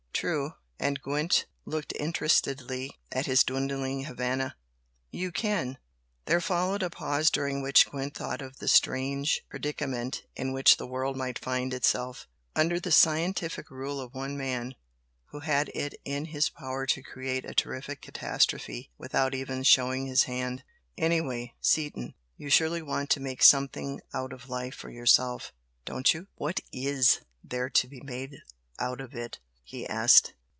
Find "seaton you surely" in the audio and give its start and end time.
21.61-22.83